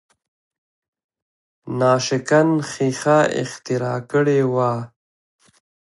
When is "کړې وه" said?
4.11-4.71